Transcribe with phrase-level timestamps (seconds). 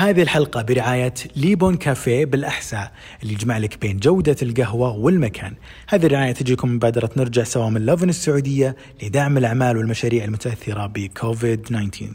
[0.00, 5.54] هذه الحلقة برعاية ليبون كافيه بالأحساء اللي يجمع لك بين جودة القهوة والمكان.
[5.88, 11.62] هذه الرعاية تجيكم من مبادرة نرجع سوا من لوفن السعودية لدعم الأعمال والمشاريع المتأثرة بكوفيد
[11.62, 12.06] 19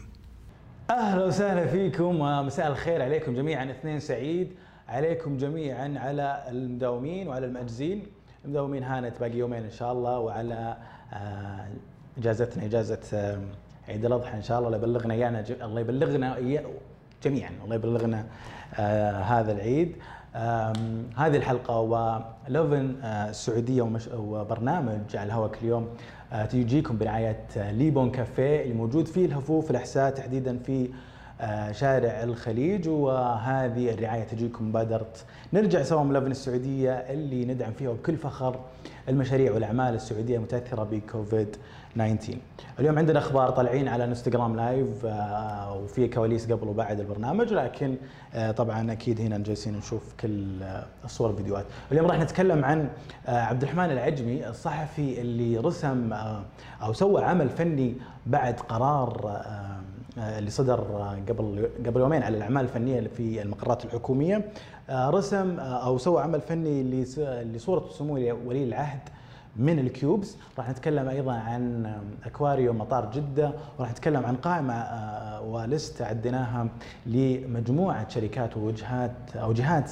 [0.90, 4.48] أهلا وسهلا فيكم ومساء الخير عليكم جميعا اثنين سعيد.
[4.88, 8.02] عليكم جميعا على المداومين وعلى المأجزين
[8.44, 10.76] المداومين هانت باقي يومين إن شاء الله وعلى
[11.12, 11.66] آه،
[12.18, 13.38] إجازتنا إجازة
[13.88, 14.68] عيد الأضحى إن شاء الله.
[14.68, 16.36] الله يبلغنا ايانا ج- الله يبلغنا
[17.24, 17.50] جميعا.
[17.64, 18.26] الله يبلغنا
[18.78, 19.96] آه، هذا العيد.
[21.16, 25.88] هذه الحلقة ولوفن آه، السعودية ومش وبرنامج على الهواء كل يوم
[26.32, 30.90] آه، تجيكم برعاية آه، ليبون كافيه اللي موجود في الهفوف الاحساء تحديدا في
[31.72, 35.06] شارع الخليج وهذه الرعاية تجيكم مبادره
[35.52, 38.60] نرجع سوا من لبن السعودية اللي ندعم فيها بكل فخر
[39.08, 41.56] المشاريع والأعمال السعودية المتأثرة بكوفيد
[41.94, 42.38] 19.
[42.78, 47.96] اليوم عندنا أخبار طالعين على إنستغرام لايف آه، وفي كواليس قبل وبعد البرنامج لكن
[48.34, 51.64] آه، طبعا أكيد هنا جالسين نشوف كل آه، الصور والفيديوهات.
[51.92, 52.88] اليوم راح نتكلم عن
[53.26, 56.42] آه، عبد الرحمن العجمي الصحفي اللي رسم آه،
[56.82, 57.94] أو سوى عمل فني
[58.26, 59.73] بعد قرار آه، آه،
[60.18, 64.44] اللي صدر آه، قبل قبل يومين على الأعمال الفنية في المقرات الحكومية
[64.90, 67.04] آه، رسم آه، أو سوى عمل فني
[67.44, 68.14] لصوره سمو
[68.46, 69.00] ولي العهد
[69.56, 75.42] من الكيوبس راح نتكلم أيضا عن آه، أكواريوم مطار جدة وراح نتكلم عن قائمة آه،
[75.42, 76.68] ولست عديناها
[77.06, 79.90] لمجموعة شركات ووجهات أو جهات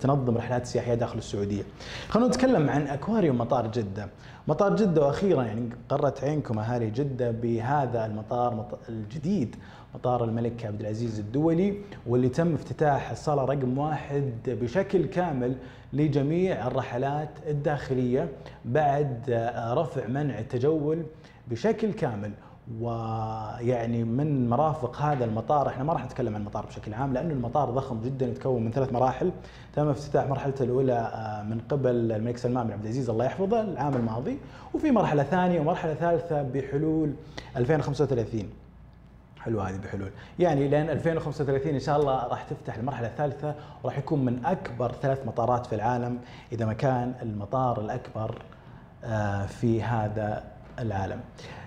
[0.00, 1.62] تنظم رحلات سياحية داخل السعودية.
[2.08, 4.08] خلونا نتكلم عن أكواريوم مطار جدة.
[4.48, 9.56] مطار جدة وأخيرا يعني قرت عينكم أهالي جدة بهذا المطار مط- الجديد
[9.94, 11.74] مطار الملك عبد العزيز الدولي
[12.06, 15.56] واللي تم افتتاح الصالة رقم واحد بشكل كامل
[15.92, 18.28] لجميع الرحلات الداخلية
[18.64, 19.30] بعد
[19.76, 21.02] رفع منع التجول
[21.50, 22.30] بشكل كامل.
[22.78, 27.70] ويعني من مرافق هذا المطار إحنا ما راح نتكلم عن المطار بشكل عام لأنه المطار
[27.70, 29.32] ضخم جدا يتكون من ثلاث مراحل.
[29.74, 33.94] تم افتتاح مرحلته الأولى آه، من قبل الملك سلمان بن عبد العزيز الله يحفظه العام
[33.94, 34.38] الماضي.
[34.74, 37.12] وفي مرحلة ثانية ومرحلة ثالثة بحلول
[37.56, 38.50] 2035
[39.40, 40.10] حلوة هذه بحلول.
[40.38, 45.26] يعني لين 2035 إن شاء الله راح تفتح المرحلة الثالثة وراح يكون من أكبر ثلاث
[45.26, 46.18] مطارات في العالم
[46.52, 48.42] إذا ما كان المطار الأكبر
[49.04, 50.44] آه، في هذا
[50.80, 51.20] العالم.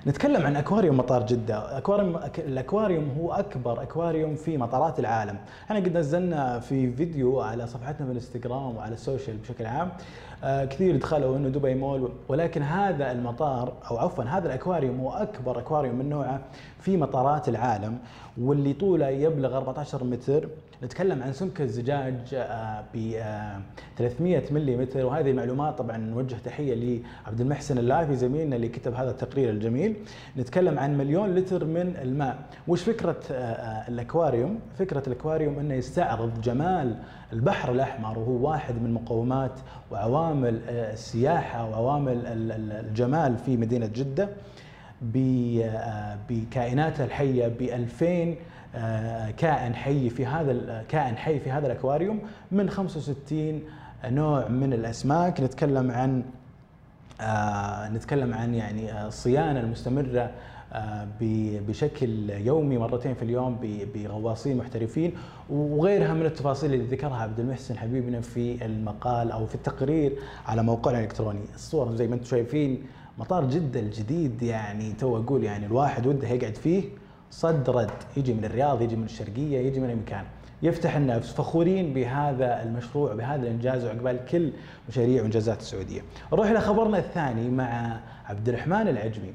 [0.08, 5.98] نتكلم عن أكواريوم مطار جدة، أكواريوم الأكواريوم هو أكبر أكواريوم في مطارات العالم، إحنا قد
[5.98, 9.92] نزلنا في فيديو على صفحتنا في الإنستغرام وعلى السوشيال بشكل عام.
[10.44, 15.60] آه، كثير دخلوا إنه دبي مول ولكن هذا المطار أو عفوا هذا الأكواريوم هو أكبر
[15.60, 16.42] أكواريوم من نوعه
[16.80, 17.98] في مطارات العالم
[18.42, 20.48] واللي طوله يبلغ 14 متر.
[20.84, 22.36] نتكلم عن سمك الزجاج
[22.94, 23.22] ب
[23.98, 26.74] 300 ملم وهذه المعلومات طبعا نوجه تحية
[27.26, 29.96] لعبد المحسن اللافي زميلنا اللي كتب هذا التقرير الجميل.
[30.38, 32.38] نتكلم عن مليون لتر من الماء.
[32.68, 36.96] وش فكرة آه، آه، الأكواريوم؟ فكرة الأكواريوم إنه يستعرض جمال
[37.34, 39.60] البحر الأحمر وهو واحد من مقومات
[39.92, 44.30] وعوامل آه، السياحة وعوامل ال- ال- الجمال في مدينة جدة.
[45.02, 48.36] ب- آه، بكائناتها الحية ب 2000
[48.76, 52.20] آه، كائن حي في هذا كائن حي في هذا الأكواريوم
[52.52, 53.62] من 65
[54.06, 55.42] نوع من الأسماك.
[55.42, 56.24] نتكلم عن
[57.94, 60.32] نتكلم عن يعني آه، الصيانه المستمرة
[60.74, 61.08] آه،
[61.68, 63.58] بشكل يومي مرتين في اليوم
[63.96, 65.14] بغواصين محترفين
[65.50, 70.98] وغيرها من التفاصيل اللي ذكرها عبد المحسن حبيبنا في المقال أو في التقرير على موقعنا
[70.98, 72.84] الإلكتروني، الصور زي ما أنتم شايفين
[73.18, 76.84] مطار جده الجديد يعني تو أقول يعني الواحد وده يقعد فيه
[77.32, 77.92] صد رد.
[78.18, 80.26] يجي من الرياض يجي من الشرقية يجي من أي مكان.
[80.64, 84.52] يفتح النفس فخورين بهذا المشروع بهذا الإنجاز وعقبال كل
[84.90, 86.02] مشاريع وإنجازات السعودية.
[86.34, 89.34] نروح إلى خبرنا الثاني مع عبد الرحمن العجمي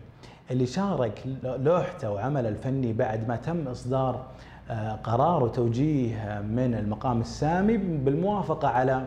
[0.50, 4.27] اللي شارك لوحته وعمله الفني بعد ما تم إصدار
[4.71, 9.05] آه، قرار وتوجيه من المقام السامي بالموافقة على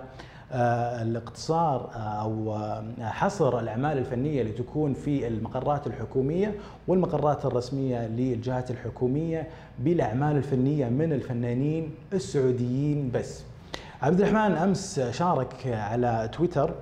[0.53, 6.55] الاقتصار آه، أو آه، حصر الأعمال الفنية اللي تكون في المقرات الحكومية
[6.87, 9.47] والمقرات الرسمية للجهات الحكومية
[9.79, 13.43] بالأعمال الفنية من الفنانين السعوديين بس.
[14.01, 16.73] عبد الرحمن أمس شارك على تويتر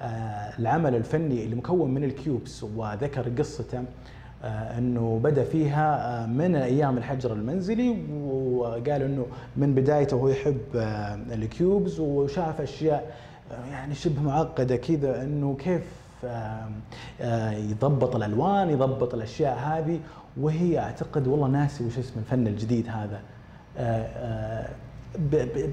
[0.00, 3.84] آه، العمل الفني اللي مكون من الكيوبس وذكر قصته آه،
[4.44, 9.26] أنه بدأ فيها آه، من أيام الحجر المنزلي وقال أنه
[9.56, 13.16] من بدايته هو يحب آه، ال cubes وشاف أشياء
[13.52, 15.82] آه، يعني شبه معقدة كذا أنه كيف
[16.24, 16.68] آه،
[17.20, 20.00] آه، يضبط الألوان يضبط الأشياء هذه.
[20.40, 23.20] وهي أعتقد والله ناسي وش اسم الفن الجديد هذا.
[23.78, 24.68] آه، آه،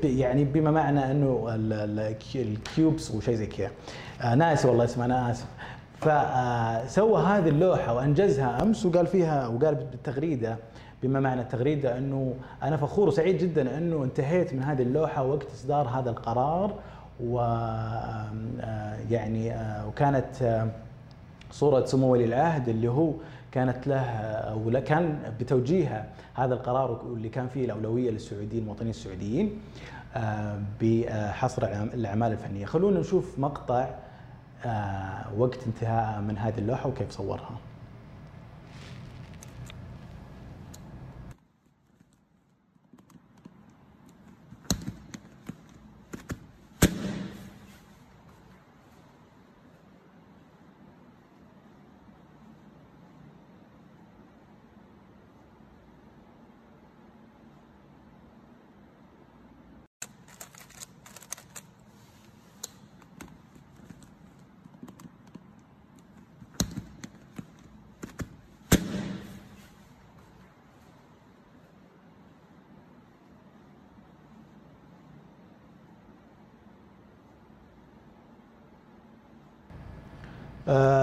[0.03, 3.69] يعني بما معنى أنه ال- ال- ال cubes وشيء زي كذا.
[4.21, 5.45] آه، ناسي والله اسمه أنا اسف
[6.05, 10.57] فسوى هذه اللوحة وأنجزها أمس وقال فيها وقال بالتغريدة
[11.03, 15.87] بما معنى التغريدة إنه أنا فخور وسعيد جدا إنه انتهيت من هذه اللوحة وقت إصدار
[15.87, 16.73] هذا القرار
[17.23, 17.39] و
[19.09, 19.55] يعني
[19.87, 20.65] وكانت
[21.51, 23.11] صورة سمو ولي العهد اللي هو
[23.51, 29.59] كانت له أو كان بتوجيه هذا القرار واللي كان فيه الأولوية للسعوديين المواطنين السعوديين
[30.81, 31.63] بحصر
[31.93, 32.65] الأعمال الفنية.
[32.65, 33.89] خلونا نشوف مقطع
[35.37, 37.57] وقت انتهاء من هذه اللوحة وكيف صورها.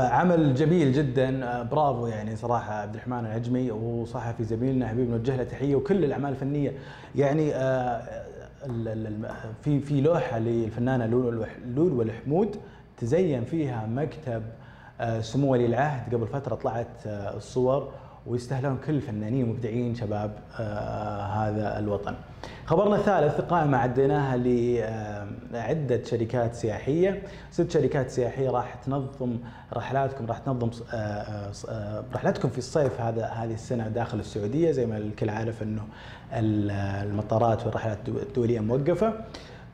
[0.09, 1.45] عمل جميل جدا.
[1.45, 6.31] آه برافو يعني صراحة عبد الرحمن العجمي وصحفي زميلنا حبيب نوجه له تحية وكل الأعمال
[6.31, 6.73] الفنية.
[7.17, 8.03] يعني آه
[9.63, 12.57] في في لوحة للفنانة لول والحمود
[12.97, 14.43] تزين فيها مكتب
[15.01, 16.15] آه، سمو ولي العهد.
[16.15, 17.93] قبل فترة طلعت آه، الصور.
[18.27, 22.15] ويستاهلون كل الفنانين المبدعين شباب آه، هذا الوطن.
[22.67, 24.37] خبرنا الثالث قائمة عديناها
[25.53, 29.39] لعدة شركات سياحية ست شركات سياحية راح تنظم
[29.75, 34.97] رحلاتكم راح تنظم آه، آه، رحلاتكم في الصيف هذا هذه السنة داخل السعودية زي ما
[34.97, 35.83] الكل عارف إنه
[36.33, 39.15] المطارات والرحلات الدولية موقفة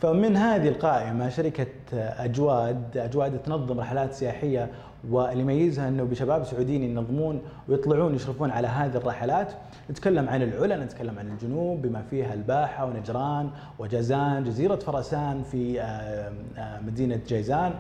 [0.01, 4.71] فمن هذه القائمة شركة أجواد أجواد تنظم رحلات سياحية
[5.11, 9.53] واللي يميزها إنه بشباب سعوديين ينظمون ويطلعون يشرفون على هذه الرحلات
[9.91, 16.33] نتكلم عن العلا نتكلم عن الجنوب بما فيها الباحة ونجران وجازان جزيرة فرسان في آه،
[16.59, 17.73] آه، مدينة جيزان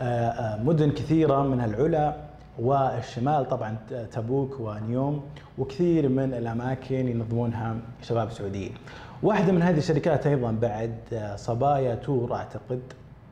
[0.00, 2.16] آه، مدن كثيرة منها العلا
[2.58, 3.76] والشمال طبعا
[4.12, 5.22] تبوك ونيوم
[5.58, 8.72] وكثير من الأماكن ينظمونها شباب سعوديين.
[9.22, 10.94] واحدة من هذه الشركات أيضا بعد
[11.36, 12.80] صبايا تور أعتقد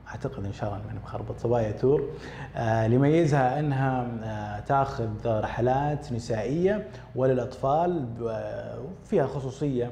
[0.09, 2.09] أعتقد إن شاء الله اني مخربط صبايا تور
[2.57, 9.91] آه اللي يميزها إنها آه تأخذ رحلات نسائية وللأطفال وفيها خصوصية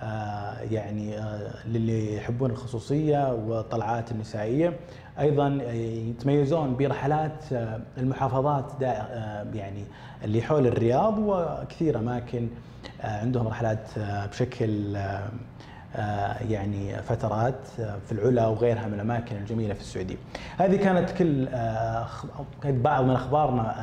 [0.00, 4.76] آه يعني آه للي يحبون الخصوصية والطلعات النسائية.
[5.20, 9.84] أيضا يتميزون برحلات آه المحافظات آه يعني
[10.24, 12.48] اللي حول الرياض وكثير اماكن
[13.02, 15.28] آه عندهم رحلات آه بشكل آه
[15.96, 20.16] آه، يعني فترات آه، في العلا وغيرها من الأماكن الجميلة في السعودية.
[20.58, 22.06] هذه كانت كل آه،
[22.64, 23.74] بعض من أخبارنا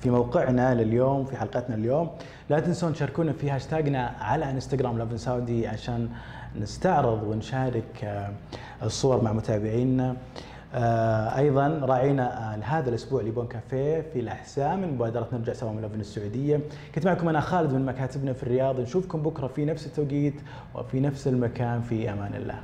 [0.00, 2.10] في موقعنا لليوم في حلقتنا اليوم،
[2.50, 6.08] لا تنسون تشاركونا في هاشتاجنا على إنستغرام لافن سعودي عشان
[6.60, 8.26] نستعرض ونشارك
[8.82, 10.16] الصور مع متابعينا.
[10.76, 16.00] آه، أيضا راعينا لهذا الأسبوع لبون كافيه في الاحساء من مبادرة نرجع سوا من لفن
[16.00, 16.60] السعودية.
[16.94, 18.80] كنت معكم أنا خالد من مكاتبنا في الرياض.
[18.80, 20.34] نشوفكم بكرة في نفس التوقيت
[20.74, 21.80] وفي نفس المكان.
[21.80, 22.58] في أمان الله.